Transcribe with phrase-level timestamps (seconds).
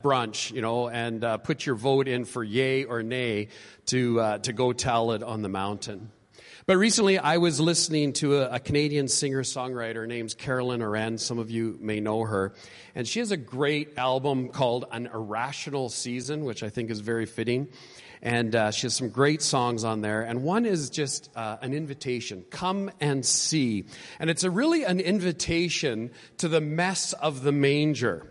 [0.00, 3.48] brunch, you know, and uh, put your vote in for yay or nay
[3.86, 6.12] to uh, to go tell it on the mountain.
[6.66, 11.20] But recently, I was listening to a, a Canadian singer songwriter named Carolyn Arend.
[11.20, 12.54] Some of you may know her,
[12.94, 17.26] and she has a great album called "An Irrational Season," which I think is very
[17.26, 17.66] fitting.
[18.22, 21.74] And uh, she has some great songs on there, and one is just uh, an
[21.74, 23.86] invitation: "Come and see,"
[24.20, 28.28] and it's a really an invitation to the mess of the manger.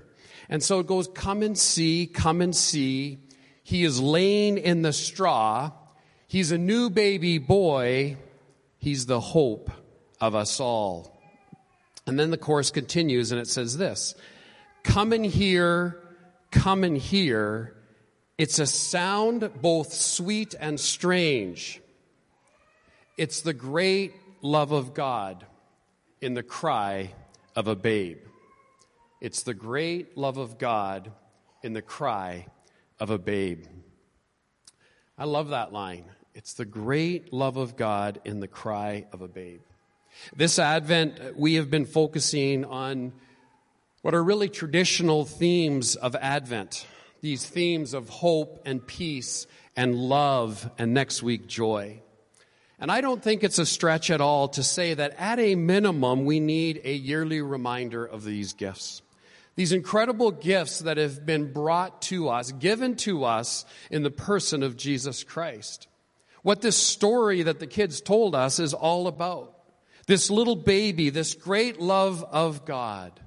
[0.50, 3.20] And so it goes, Come and see, come and see.
[3.64, 5.72] He is laying in the straw.
[6.28, 8.18] He's a new baby boy.
[8.78, 9.70] He's the hope
[10.22, 11.20] of us all.
[12.06, 14.16] And then the chorus continues and it says this
[14.84, 16.02] Come and hear,
[16.52, 17.74] come and hear.
[18.38, 21.82] It's a sound both sweet and strange.
[23.18, 25.46] It's the great love of God
[26.22, 27.14] in the cry
[27.56, 28.27] of a babe.
[29.20, 31.12] It's the great love of God
[31.64, 32.46] in the cry
[33.00, 33.66] of a babe.
[35.18, 36.06] I love that line.
[36.36, 39.62] It's the great love of God in the cry of a babe.
[40.36, 43.12] This Advent, uh, we have been focusing on
[44.04, 46.86] what are really traditional themes of Advent.
[47.22, 52.04] These themes of hope and peace and love and next week joy.
[52.80, 56.26] And I don't think it's a stretch at all to say that at a minimum,
[56.26, 59.02] we need a yearly reminder of these gifts.
[59.58, 64.62] These incredible gifts that have been brought to us, given to us in the person
[64.62, 65.88] of Jesus Christ.
[66.44, 69.56] What this story that the kids told us is all about.
[70.06, 73.20] This little baby, this great love of God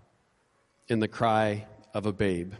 [0.86, 2.55] in the cry of a babe.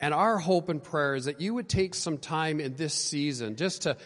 [0.00, 3.54] And our hope and prayer is that you would take some time in this season
[3.54, 3.96] just to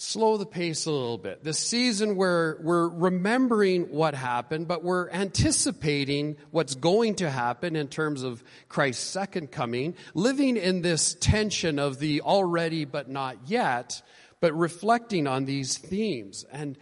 [0.00, 1.42] slow the pace a little bit.
[1.42, 7.88] This season where we're remembering what happened, but we're anticipating what's going to happen in
[7.88, 14.00] terms of Christ's second coming, living in this tension of the already but not yet,
[14.38, 16.46] but reflecting on these themes.
[16.52, 16.78] And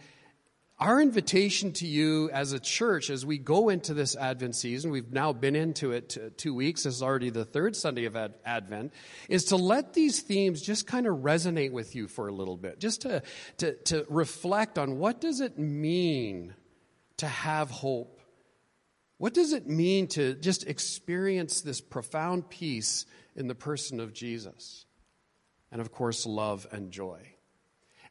[0.79, 5.11] our invitation to you as a church, as we go into this Advent season, we've
[5.11, 8.15] now been into it two weeks, this is already the third Sunday of
[8.45, 8.93] Advent,
[9.27, 12.79] is to let these themes just kind of resonate with you for a little bit,
[12.79, 13.23] just to,
[13.57, 16.53] to, to reflect on what does it mean
[17.17, 18.21] to have hope?
[19.17, 24.85] What does it mean to just experience this profound peace in the person of Jesus?
[25.71, 27.36] And of course, love and joy.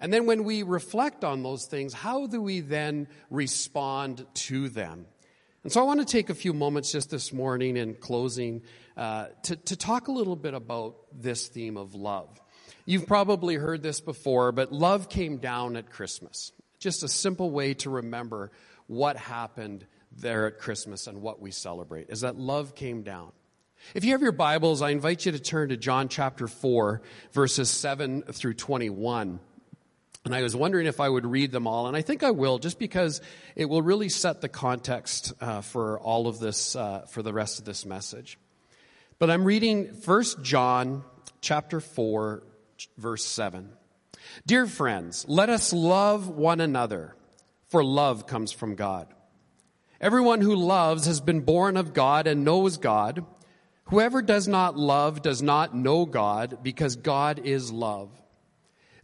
[0.00, 5.06] And then when we reflect on those things, how do we then respond to them?
[5.62, 8.62] And so I want to take a few moments just this morning in closing
[8.96, 12.40] uh, to, to talk a little bit about this theme of love.
[12.84, 16.52] You've probably heard this before, but love came down at Christmas.
[16.78, 18.52] Just a simple way to remember
[18.86, 23.32] what happened there at Christmas and what we celebrate is that love came down.
[23.94, 27.02] If you have your Bibles, I invite you to turn to John chapter 4,
[27.32, 29.40] verses 7 through 21.
[30.26, 32.58] And I was wondering if I would read them all, and I think I will,
[32.58, 33.20] just because
[33.54, 37.60] it will really set the context uh, for all of this, uh, for the rest
[37.60, 38.36] of this message.
[39.20, 41.04] But I'm reading 1 John
[41.40, 42.42] chapter 4,
[42.98, 43.70] verse 7.
[44.44, 47.14] Dear friends, let us love one another,
[47.68, 49.06] for love comes from God.
[50.00, 53.24] Everyone who loves has been born of God and knows God.
[53.84, 58.10] Whoever does not love does not know God, because God is love.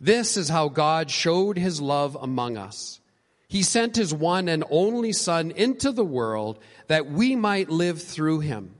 [0.02, 3.00] This is how God showed his love among us.
[3.46, 6.58] He sent his one and only Son into the world
[6.88, 8.74] that we might live through him.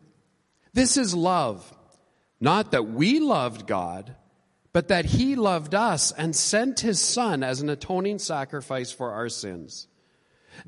[0.72, 1.72] This is love.
[2.40, 4.16] Not that we loved God,
[4.72, 9.28] but that he loved us and sent his Son as an atoning sacrifice for our
[9.28, 9.86] sins.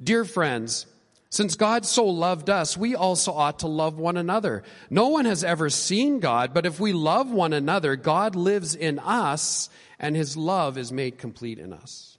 [0.01, 0.87] Dear friends,
[1.35, 4.63] since God so loved us, we also ought to love one another.
[4.89, 9.01] No one has ever seen God, but if we love one another, God lives in
[9.01, 9.69] us
[9.99, 12.19] and his love is made complete in us.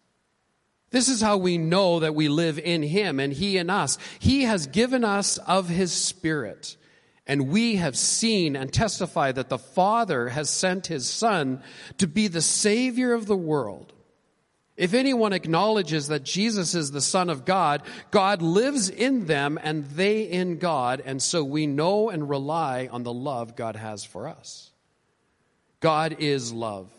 [0.91, 3.97] This is how we know that we live in him and he in us.
[4.19, 6.75] He has given us of his spirit.
[7.25, 11.63] And we have seen and testify that the Father has sent his Son
[11.99, 13.93] to be the Savior of the world.
[14.77, 17.81] If anyone acknowledges that Jesus is the Son of God,
[18.11, 23.03] God lives in them and they in God, and so we know and rely on
[23.03, 24.71] the love God has for us.
[25.79, 26.89] God is love.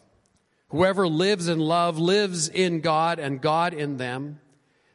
[0.68, 4.40] Whoever lives in love lives in God and God in them.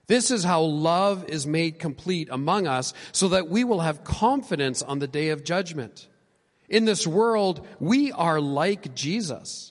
[0.08, 4.82] This is how love is made complete among us so that we will have confidence
[4.82, 6.08] on the day of judgment.
[6.68, 9.71] In this world, we are like Jesus.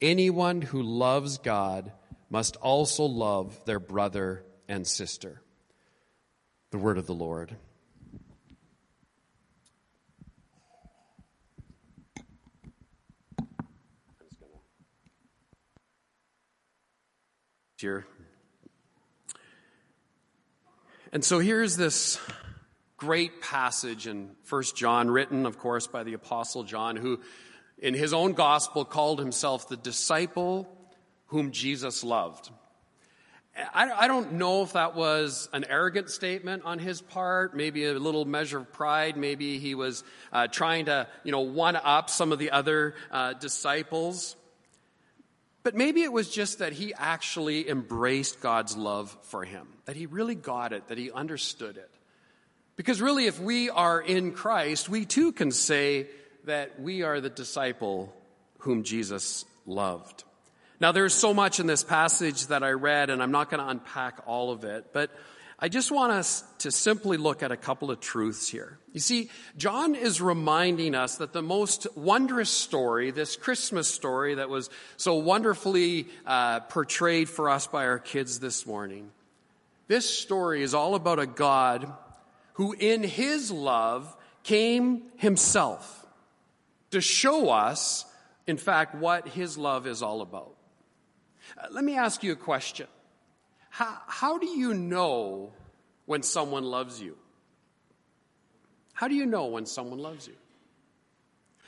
[0.00, 1.92] Anyone who loves God
[2.28, 5.40] must also love their brother and sister.
[6.70, 7.56] The word of the Lord.
[17.78, 18.06] Here.
[21.12, 22.18] And so here's this
[22.96, 27.20] great passage in First John, written, of course, by the Apostle John, who
[27.78, 30.68] in his own gospel called himself the disciple
[31.26, 32.50] whom Jesus loved.
[33.72, 38.24] I, don't know if that was an arrogant statement on his part, maybe a little
[38.24, 39.16] measure of pride.
[39.16, 43.34] Maybe he was uh, trying to, you know, one up some of the other uh,
[43.34, 44.34] disciples.
[45.62, 50.06] But maybe it was just that he actually embraced God's love for him, that he
[50.06, 51.90] really got it, that he understood it.
[52.76, 56.08] Because really, if we are in Christ, we too can say
[56.44, 58.14] that we are the disciple
[58.58, 60.24] whom Jesus loved.
[60.80, 63.68] Now, there's so much in this passage that I read, and I'm not going to
[63.68, 65.10] unpack all of it, but
[65.58, 68.78] I just want us to simply look at a couple of truths here.
[68.92, 74.50] You see, John is reminding us that the most wondrous story, this Christmas story that
[74.50, 79.10] was so wonderfully uh, portrayed for us by our kids this morning,
[79.86, 81.90] this story is all about a God
[82.54, 86.03] who, in his love, came himself
[86.94, 88.04] to show us,
[88.46, 90.54] in fact, what his love is all about.
[91.58, 92.86] Uh, let me ask you a question.
[93.68, 95.52] How, how do you know
[96.06, 97.16] when someone loves you?
[98.92, 100.36] How do you know when someone loves you?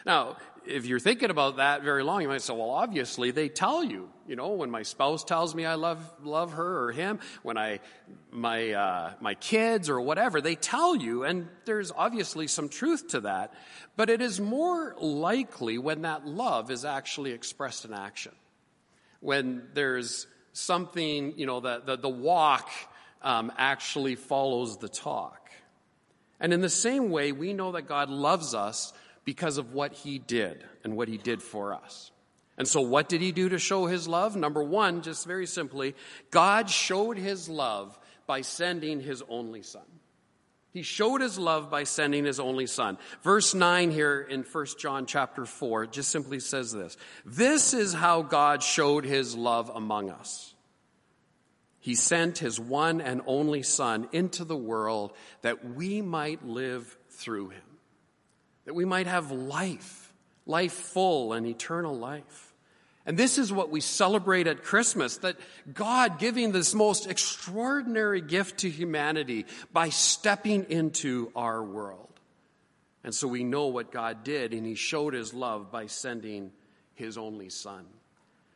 [0.05, 3.82] Now, if you're thinking about that very long, you might say, well, obviously they tell
[3.82, 4.08] you.
[4.26, 7.80] You know, when my spouse tells me I love, love her or him, when I,
[8.30, 13.20] my, uh, my kids or whatever, they tell you, and there's obviously some truth to
[13.20, 13.54] that.
[13.94, 18.32] But it is more likely when that love is actually expressed in action
[19.20, 22.70] when there's something, you know, the, the, the walk
[23.22, 25.50] um, actually follows the talk.
[26.38, 28.92] And in the same way, we know that God loves us
[29.26, 32.11] because of what he did and what he did for us.
[32.56, 34.34] And so, what did he do to show his love?
[34.34, 35.94] Number one, just very simply,
[36.31, 39.82] God showed his love by sending his only son.
[40.73, 42.99] He showed his love by sending his only son.
[43.23, 46.96] Verse 9 here in 1 John chapter 4 just simply says this.
[47.25, 50.55] This is how God showed his love among us.
[51.81, 55.12] He sent his one and only son into the world
[55.43, 57.65] that we might live through him.
[58.66, 60.12] That we might have life,
[60.44, 62.52] life full and eternal life.
[63.06, 65.36] And this is what we celebrate at Christmas, that
[65.72, 72.02] God giving this most extraordinary gift to humanity by stepping into our world.
[73.04, 76.50] And so we know what God did, and He showed His love by sending
[76.94, 77.86] His only Son.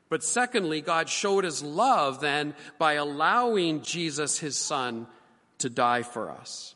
[0.09, 5.07] But secondly, God showed His love then by allowing Jesus, His Son,
[5.59, 6.75] to die for us.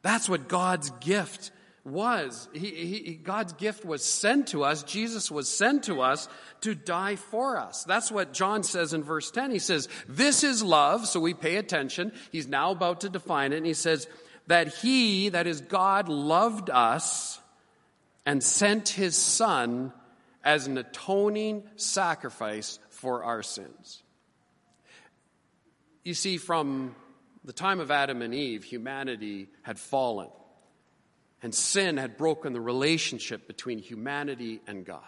[0.00, 1.50] That's what God's gift
[1.84, 2.48] was.
[2.52, 4.82] He, he, God's gift was sent to us.
[4.84, 6.28] Jesus was sent to us
[6.60, 7.84] to die for us.
[7.84, 9.50] That's what John says in verse 10.
[9.50, 11.06] He says, This is love.
[11.06, 12.12] So we pay attention.
[12.30, 13.56] He's now about to define it.
[13.56, 14.06] And he says,
[14.46, 17.40] That he, that is God, loved us
[18.24, 19.92] and sent his son
[20.44, 24.02] as an atoning sacrifice for our sins.
[26.04, 26.94] You see, from
[27.44, 30.28] the time of Adam and Eve, humanity had fallen.
[31.42, 35.02] And sin had broken the relationship between humanity and God.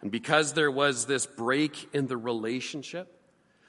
[0.00, 3.20] And because there was this break in the relationship,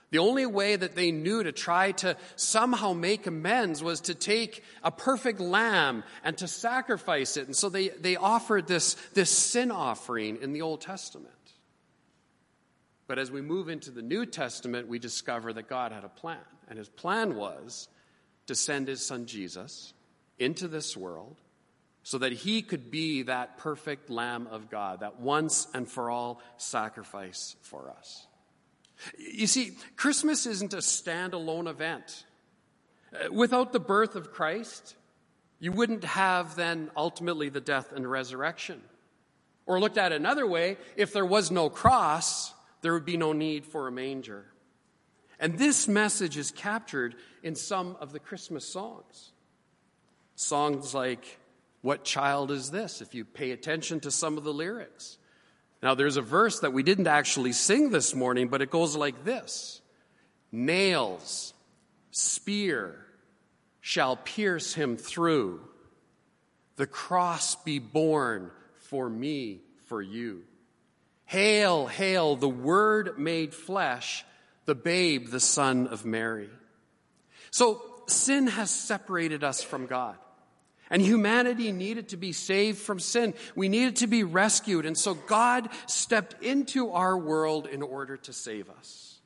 [0.10, 4.64] the only way that they knew to try to somehow make amends was to take
[4.84, 7.46] a perfect lamb and to sacrifice it.
[7.46, 11.34] And so they, they offered this, this sin offering in the Old Testament.
[13.08, 16.38] But as we move into the New Testament, we discover that God had a plan.
[16.68, 17.88] And his plan was
[18.48, 19.94] to send his son Jesus
[20.40, 21.38] into this world
[22.04, 26.42] so that he could be that perfect Lamb of God, that once and for all
[26.58, 28.28] sacrifice for us.
[29.18, 32.26] You see, Christmas isn't a standalone event.
[33.14, 34.96] Uh, without the birth of Christ,
[35.60, 38.82] you wouldn't have then ultimately the death and resurrection.
[39.66, 43.66] Or looked at another way, if there was no cross, there would be no need
[43.66, 44.46] for a manger.
[45.40, 49.32] And this message is captured in some of the Christmas songs.
[50.36, 51.40] Songs like
[51.82, 53.02] What child is this?
[53.02, 55.18] If you pay attention to some of the lyrics.
[55.82, 59.26] Now, there's a verse that we didn't actually sing this morning, but it goes like
[59.26, 59.82] this
[60.52, 61.54] Nails,
[62.12, 63.06] spear
[63.82, 65.60] shall pierce him through,
[66.78, 70.44] the cross be borne for me, for you.
[71.26, 74.24] Hail, hail, the Word made flesh,
[74.64, 76.50] the babe, the Son of Mary.
[77.52, 80.16] So, sin has separated us from God.
[80.90, 83.34] And humanity needed to be saved from sin.
[83.56, 84.86] We needed to be rescued.
[84.86, 89.20] And so God stepped into our world in order to save us.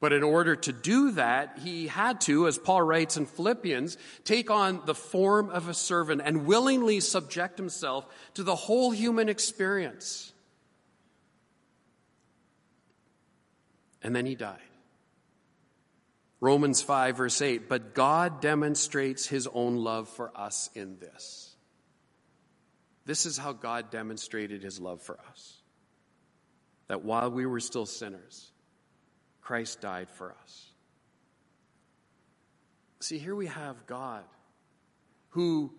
[0.00, 4.50] But in order to do that, he had to, as Paul writes in Philippians, take
[4.50, 10.34] on the form of a servant and willingly subject himself to the whole human experience.
[14.02, 14.58] And then he died.
[16.44, 21.56] Romans 5, verse 8, but God demonstrates his own love for us in this.
[23.06, 25.62] This is how God demonstrated his love for us.
[26.88, 28.52] That while we were still sinners,
[29.40, 30.66] Christ died for us.
[33.00, 34.24] See, here we have God
[35.30, 35.72] who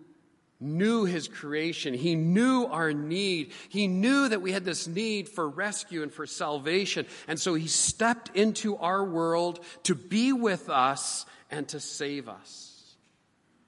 [0.58, 1.94] knew his creation.
[1.94, 3.52] He knew our need.
[3.68, 7.06] He knew that we had this need for rescue and for salvation.
[7.28, 12.96] And so he stepped into our world to be with us and to save us.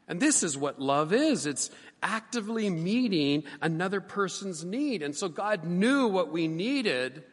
[0.09, 1.45] And this is what love is.
[1.45, 1.71] It's
[2.02, 5.02] actively meeting another person's need.
[5.02, 7.25] And so God knew what we needed.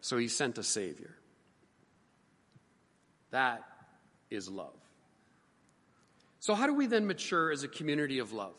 [0.00, 1.14] So he sent a savior.
[3.30, 3.64] That
[4.30, 4.83] is love.
[6.44, 8.52] So, how do we then mature as a community of love?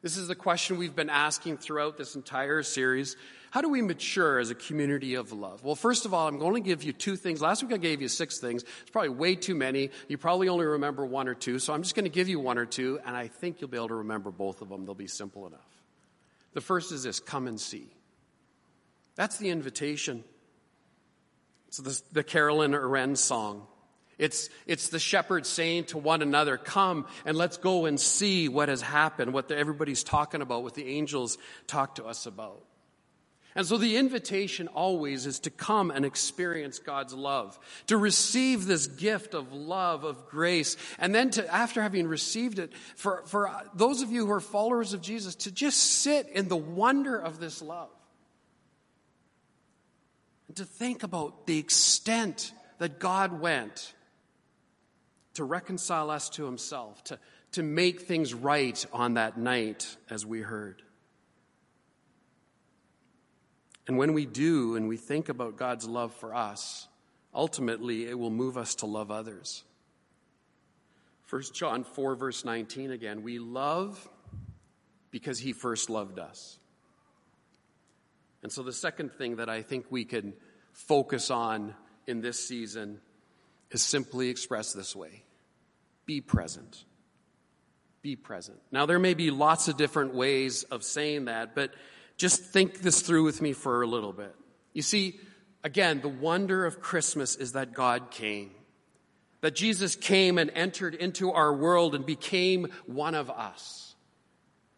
[0.00, 3.14] This is the question we've been asking throughout this entire series.
[3.50, 5.62] How do we mature as a community of love?
[5.62, 7.42] Well, first of all, I'm going to give you two things.
[7.42, 8.62] Last week I gave you six things.
[8.62, 9.90] It's probably way too many.
[10.08, 11.58] You probably only remember one or two.
[11.58, 13.76] So I'm just going to give you one or two, and I think you'll be
[13.76, 14.86] able to remember both of them.
[14.86, 15.60] They'll be simple enough.
[16.54, 17.90] The first is this come and see.
[19.14, 20.24] That's the invitation.
[21.68, 23.66] It's the, the Carolyn Arend song.
[24.18, 28.68] It's, it's the shepherds saying to one another, Come and let's go and see what
[28.68, 32.62] has happened, what the, everybody's talking about, what the angels talk to us about.
[33.56, 38.88] And so the invitation always is to come and experience God's love, to receive this
[38.88, 44.02] gift of love, of grace, and then to, after having received it, for, for those
[44.02, 47.62] of you who are followers of Jesus, to just sit in the wonder of this
[47.62, 47.90] love.
[50.48, 53.94] And to think about the extent that God went
[55.34, 57.18] to reconcile us to himself, to,
[57.52, 60.82] to make things right on that night, as we heard.
[63.86, 66.88] And when we do and we think about God's love for us,
[67.34, 69.62] ultimately it will move us to love others.
[71.28, 73.22] 1 John 4, verse 19 again.
[73.22, 74.08] We love
[75.10, 76.58] because he first loved us.
[78.42, 80.34] And so the second thing that I think we can
[80.72, 81.74] focus on
[82.06, 83.00] in this season
[83.70, 85.23] is simply expressed this way
[86.06, 86.84] be present.
[88.02, 88.58] Be present.
[88.70, 91.72] Now, there may be lots of different ways of saying that, but
[92.16, 94.34] just think this through with me for a little bit.
[94.72, 95.18] You see,
[95.62, 98.50] again, the wonder of Christmas is that God came.
[99.40, 103.93] That Jesus came and entered into our world and became one of us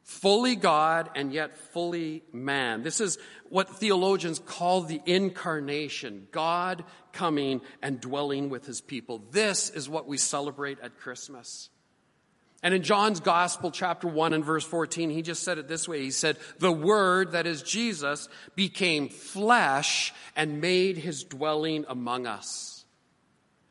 [0.07, 2.85] fully God and yet fully man.
[2.85, 9.21] This is what theologians call the incarnation God coming and dwelling with his people.
[9.33, 11.71] This is what we celebrate at Christmas.
[12.63, 16.03] And in John's Gospel, chapter 1 and verse 14, he just said it this way.
[16.03, 22.75] He said, The Word, that is Jesus, became flesh and made his dwelling among us.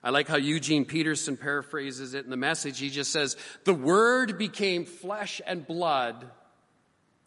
[0.06, 2.78] I like how Eugene Peterson paraphrases it in the message.
[2.78, 6.30] He just says, The Word became flesh and blood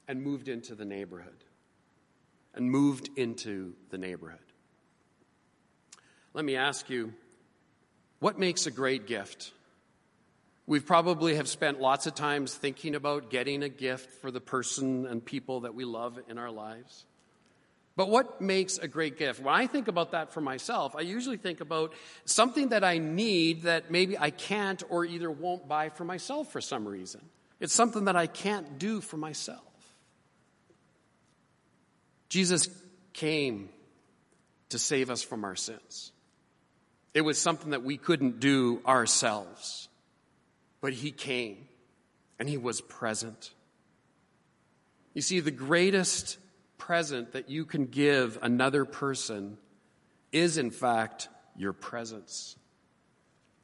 [0.07, 1.45] and moved into the neighborhood.
[2.55, 4.39] And moved into the neighborhood.
[6.35, 7.13] Let me ask you,
[8.21, 9.53] what makes a great gift?
[10.67, 15.05] We probably have spent lots of times thinking about getting a gift for the person
[15.07, 17.07] and people that we love in our lives.
[17.99, 19.41] But what makes a great gift?
[19.41, 21.95] When I think about that for myself, I usually think about
[22.27, 26.61] something that I need that maybe I can't or either won't buy for myself for
[26.61, 27.21] some reason.
[27.59, 29.65] It's something that I can't do for myself.
[32.29, 32.69] Jesus
[33.15, 33.69] came
[34.69, 36.13] to save us from our sins.
[37.15, 39.89] It was something that we couldn't do ourselves.
[40.81, 41.67] But He came
[42.39, 43.53] and He was present.
[45.15, 46.39] You see, the greatest
[46.79, 49.59] present that you can give another person
[50.33, 52.57] is, in fact, your presence.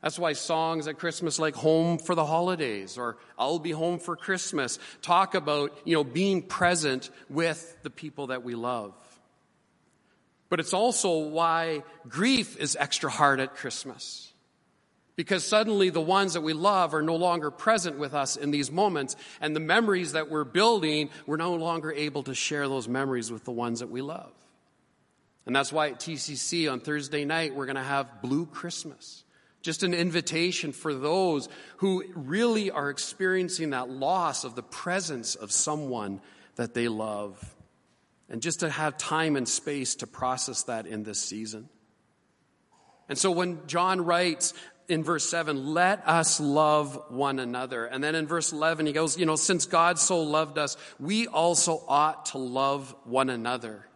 [0.02, 4.16] That's why songs at Christmas like Home for the Holidays or I'll Be Home for
[4.16, 8.92] Christmas talk about, you know, being present with the people that we love.
[10.50, 14.33] But it's also why grief is extra hard at Christmas.
[15.16, 18.72] Because suddenly the ones that we love are no longer present with us in these
[18.72, 23.30] moments, and the memories that we're building, we're no longer able to share those memories
[23.30, 24.32] with the ones that we love.
[25.46, 29.24] And that's why at TCC on Thursday night, we're going to have Blue Christmas.
[29.62, 35.52] Just an invitation for those who really are experiencing that loss of the presence of
[35.52, 36.20] someone
[36.56, 37.54] that they love.
[38.28, 41.68] And just to have time and space to process that in this season.
[43.08, 44.54] And so when John writes
[44.88, 47.86] in verse 7, let us love one another.
[47.86, 51.26] And then in verse 11, he goes, you know, since God so loved us, we
[51.26, 53.86] also ought to love one another.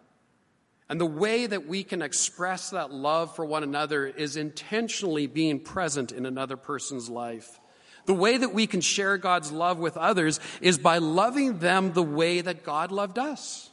[0.88, 5.60] And the way that we can express that love for one another is intentionally being
[5.60, 7.60] present in another person's life.
[8.06, 12.02] The way that we can share God's love with others is by loving them the
[12.02, 13.68] way that God loved us.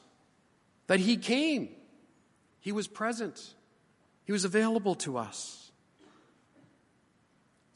[0.87, 1.69] That He came,
[2.59, 3.53] He was present,
[4.25, 5.64] He was available to us.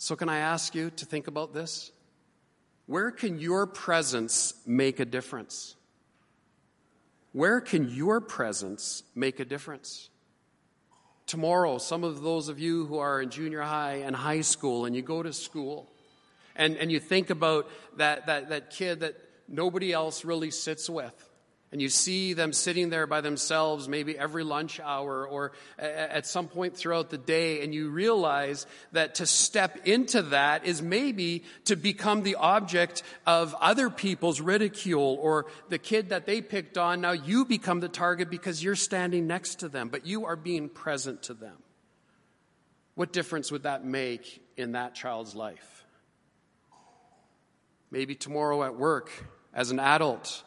[0.01, 1.91] So, can I ask you to think about this?
[2.85, 5.75] Where can your presence make a difference?
[7.33, 10.09] Where can your presence make a difference?
[11.27, 14.95] Tomorrow, some of those of you who are in junior high and high school and
[14.95, 15.91] you go to school
[16.55, 19.17] and, and you think about that, that, that kid that
[19.49, 21.28] nobody else really sits with
[21.71, 26.47] and you see them sitting there by themselves, maybe every lunch hour or at some
[26.47, 31.75] point throughout the day, and you realize that to step into that is maybe to
[31.75, 37.01] become the object of other people's ridicule or the kid that they picked on.
[37.01, 40.69] Now you become the target because you're standing next to them, but you are being
[40.69, 41.57] present to them.
[42.95, 45.85] What difference would that make in that child's life?
[47.91, 49.11] Maybe tomorrow at work,
[49.53, 50.43] as an adult,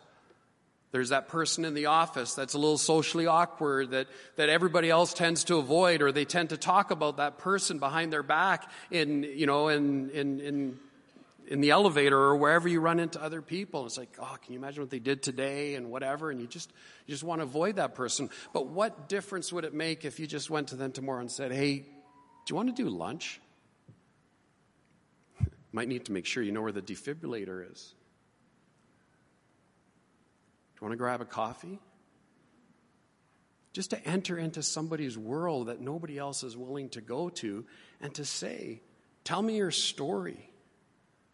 [0.92, 5.14] there's that person in the office that's a little socially awkward that, that everybody else
[5.14, 9.22] tends to avoid, or they tend to talk about that person behind their back in,
[9.22, 10.78] you know, in, in, in,
[11.48, 13.86] in the elevator or wherever you run into other people.
[13.86, 16.30] It's like, oh, can you imagine what they did today and whatever?
[16.30, 16.70] And you just,
[17.06, 18.28] you just want to avoid that person.
[18.52, 21.52] But what difference would it make if you just went to them tomorrow and said,
[21.52, 21.86] hey, do
[22.50, 23.40] you want to do lunch?
[25.72, 27.94] Might need to make sure you know where the defibrillator is
[30.82, 31.78] you want to grab a coffee?
[33.72, 37.64] Just to enter into somebody's world that nobody else is willing to go to
[38.00, 38.82] and to say,
[39.22, 40.50] Tell me your story.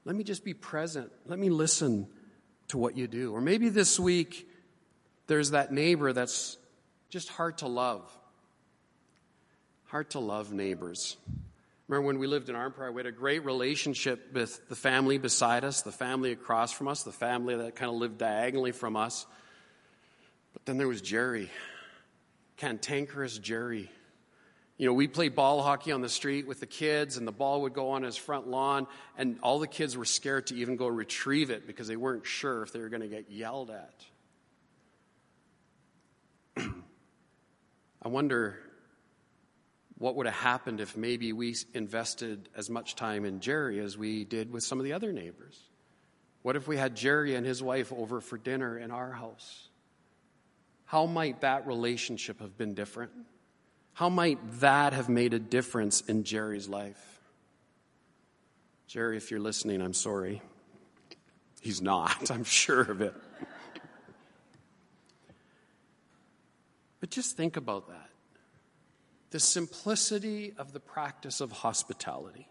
[0.05, 1.11] Let me just be present.
[1.25, 2.09] Let me listen
[2.69, 3.33] to what you do.
[3.33, 4.47] Or maybe this week
[5.29, 6.59] there's that neighbor that's
[7.09, 8.13] just hard to love.
[9.87, 11.17] Hard to love neighbors.
[11.89, 15.65] Remember when we lived in Arnprior, we had a great relationship with the family beside
[15.65, 19.27] us, the family across from us, the family that kind of lived diagonally from us.
[20.53, 21.51] But then there was Jerry,
[22.59, 23.91] cantankerous Jerry.
[24.77, 27.63] You know, we played ball hockey on the street with the kids, and the ball
[27.63, 30.89] would go on his front lawn, and all the kids were scared to even go
[30.89, 34.05] retrieve it because they weren't sure if they were going to get yelled at.
[38.03, 38.59] I wonder
[39.99, 44.25] what would have happened if maybe we invested as much time in Jerry as we
[44.25, 45.59] did with some of the other neighbors.
[46.43, 49.69] What if we had Jerry and his wife over for dinner in our house?
[50.89, 53.11] how might that relationship have been different?
[53.93, 57.21] How might that have made a difference in Jerry's life?
[58.87, 60.41] Jerry, if you're listening, I'm sorry.
[61.61, 63.13] He's not, I'm sure of it.
[67.01, 68.08] But just think about that
[69.31, 72.49] the simplicity of the practice of hospitality.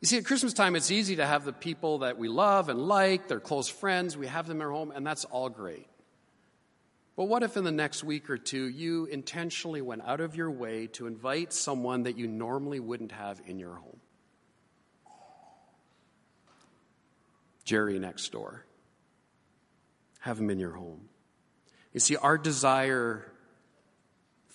[0.00, 2.78] You see, at Christmas time, it's easy to have the people that we love and
[2.86, 5.86] like, they're close friends, we have them at home, and that's all great.
[7.16, 10.50] But what if in the next week or two you intentionally went out of your
[10.50, 14.00] way to invite someone that you normally wouldn't have in your home?
[17.64, 18.66] Jerry next door.
[20.20, 21.08] Have him in your home.
[21.94, 23.32] You see, our desire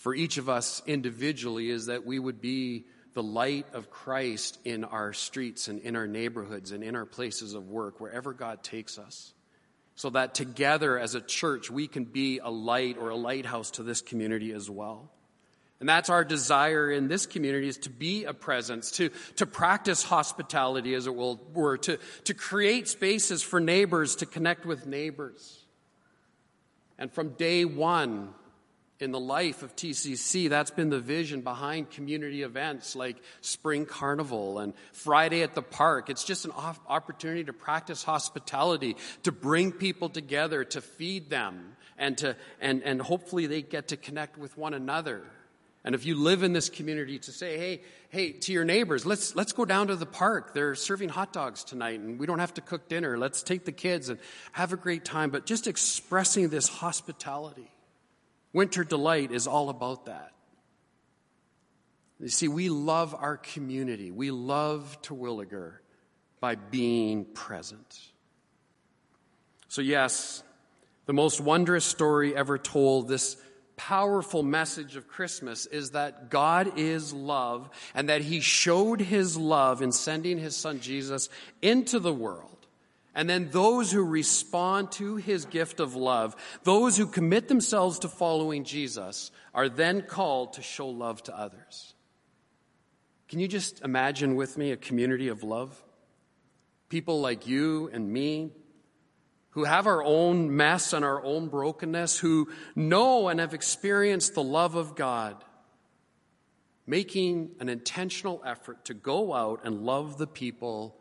[0.02, 4.84] for each of us individually is that we would be the light of Christ in
[4.84, 8.98] our streets and in our neighborhoods and in our places of work, wherever God takes
[8.98, 9.32] us
[9.94, 13.84] so that together as a church we can be a light or a lighthouse to
[13.84, 15.12] this community as well.
[15.80, 20.02] And that's our desire in this community is to be a presence, to, to practice
[20.02, 25.64] hospitality, as it were, to, to create spaces for neighbors to connect with neighbors.
[26.98, 28.34] And from day one
[29.02, 30.48] in the life of TCC.
[30.48, 36.10] That's been the vision behind community events like Spring Carnival and Friday at the Park.
[36.10, 36.52] It's just an
[36.88, 43.02] opportunity to practice hospitality, to bring people together, to feed them, and, to, and, and
[43.02, 45.24] hopefully they get to connect with one another.
[45.84, 49.36] And if you live in this community, to say, hey, hey, to your neighbors, let's,
[49.36, 50.54] let's go down to the park.
[50.54, 53.18] They're serving hot dogs tonight and we don't have to cook dinner.
[53.18, 54.20] Let's take the kids and
[54.52, 55.32] have a great time.
[55.32, 57.72] But just expressing this hospitality.
[58.54, 60.32] Winter Delight is all about that.
[62.20, 64.12] You see, we love our community.
[64.12, 65.74] We love Terwillegar
[66.40, 68.00] by being present.
[69.68, 70.44] So, yes,
[71.06, 73.38] the most wondrous story ever told, this
[73.76, 79.82] powerful message of Christmas is that God is love and that He showed His love
[79.82, 81.30] in sending His Son Jesus
[81.62, 82.61] into the world.
[83.14, 88.08] And then those who respond to His gift of love, those who commit themselves to
[88.08, 91.94] following Jesus, are then called to show love to others.
[93.28, 95.82] Can you just imagine with me a community of love?
[96.90, 98.52] People like you and me,
[99.52, 104.44] who have our own mess and our own brokenness, who know and have experienced the
[104.44, 105.44] love of God,
[106.88, 110.98] making an intentional effort to go out and love the people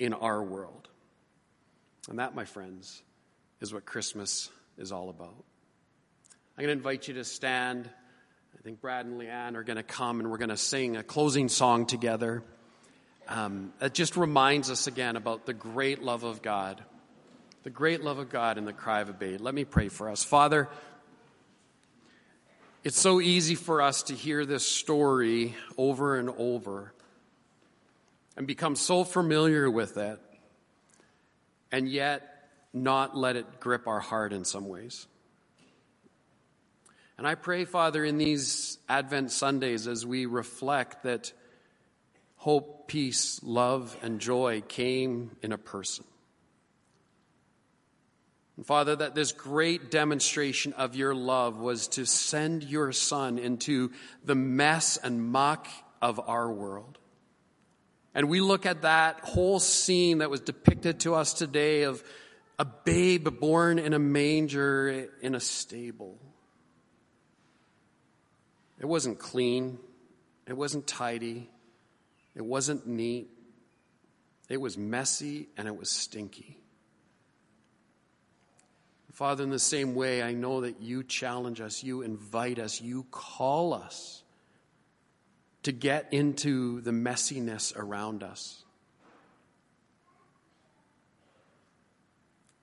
[0.00, 0.88] in our world.
[2.08, 3.02] And that, my friends,
[3.60, 5.34] is what Christmas is all about.
[6.56, 7.88] I'm going to invite you to stand.
[7.88, 11.02] I think Brad and Leanne are going to come and we're going to sing a
[11.02, 12.42] closing song together.
[13.28, 16.82] Um, it just reminds us again about the great love of God
[17.62, 19.40] the great love of God and the cry of a babe.
[19.40, 20.24] Let me pray for us.
[20.24, 20.68] Father,
[22.82, 26.92] it's so easy for us to hear this story over and over
[28.36, 30.18] and become so familiar with it,
[31.72, 35.06] and yet not let it grip our heart in some ways.
[37.18, 41.32] And I pray, Father, in these Advent Sundays as we reflect that
[42.36, 46.04] hope, peace, love, and joy came in a person.
[48.56, 53.92] And Father, that this great demonstration of your love was to send your Son into
[54.24, 55.68] the mess and muck
[56.00, 56.98] of our world.
[58.14, 62.02] And we look at that whole scene that was depicted to us today of
[62.58, 66.18] a babe born in a manger in a stable.
[68.78, 69.78] It wasn't clean.
[70.46, 71.48] It wasn't tidy.
[72.34, 73.30] It wasn't neat.
[74.48, 76.58] It was messy and it was stinky.
[79.12, 83.06] Father, in the same way, I know that you challenge us, you invite us, you
[83.10, 84.21] call us
[85.62, 88.64] to get into the messiness around us.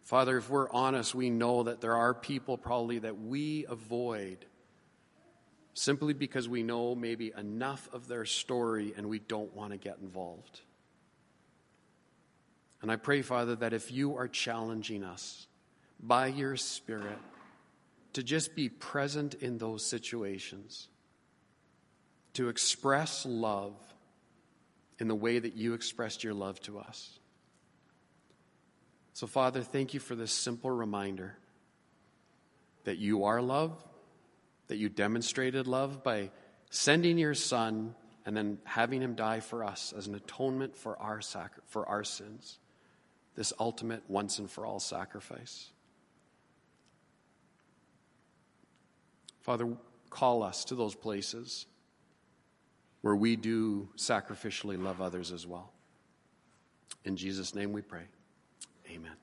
[0.03, 4.45] Father, if we're honest, we know that there are people probably that we avoid
[5.75, 9.99] simply because we know maybe enough of their story and we don't want to get
[10.01, 10.61] involved.
[12.81, 15.47] And I pray, Father, that if you are challenging us,
[15.99, 17.19] by your Spirit
[18.13, 20.87] to just be present in those situations,
[22.39, 23.75] to express love
[24.97, 27.19] in the way that you expressed your love to us.
[29.11, 31.35] So, Father, thank you for this simple reminder
[32.85, 33.83] that you are love,
[34.67, 36.31] that you demonstrated love by
[36.69, 37.93] sending your Son
[38.25, 41.19] and then having him die for us as an atonement for our,
[41.65, 42.57] for our sins,
[43.35, 45.71] this ultimate once and for all sacrifice.
[49.41, 49.75] Father,
[50.09, 51.65] call us to those places
[53.01, 55.71] where we do sacrificially love others as well.
[57.05, 58.03] In Jesus' name we pray.
[58.91, 59.13] Amen.